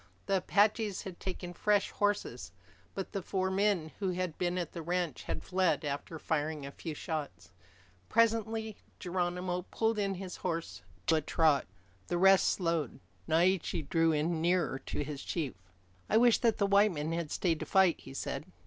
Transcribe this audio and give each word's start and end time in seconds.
The 0.25 0.37
Apaches 0.37 1.03
had 1.03 1.19
taken 1.19 1.53
fresh 1.53 1.91
horses. 1.91 2.51
But 2.95 3.11
the 3.11 3.21
four 3.21 3.51
men 3.51 3.91
who 3.99 4.09
had 4.09 4.35
been 4.39 4.57
at 4.57 4.71
the 4.71 4.81
ranch 4.81 5.25
had 5.25 5.43
fled 5.43 5.85
after 5.85 6.17
firing 6.17 6.65
a 6.65 6.71
few 6.71 6.95
shots. 6.95 7.51
Presently 8.09 8.77
Geronimo 8.99 9.61
pulled 9.69 9.99
in 9.99 10.15
his 10.15 10.37
horse 10.37 10.81
to 11.05 11.17
a 11.17 11.21
trot. 11.21 11.67
The 12.07 12.17
rest 12.17 12.49
slowed. 12.49 12.99
Naiche 13.29 13.87
drew 13.87 14.11
in 14.11 14.41
nearer 14.41 14.79
to 14.87 15.03
his 15.03 15.23
chief. 15.23 15.53
"I 16.09 16.17
wish 16.17 16.39
that 16.39 16.57
the 16.57 16.65
white 16.65 16.91
men 16.93 17.11
had 17.11 17.29
stayed 17.29 17.59
to 17.59 17.67
fight," 17.67 17.99
he 17.99 18.15
said. 18.15 18.45